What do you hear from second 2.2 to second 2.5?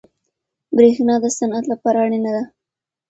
ده.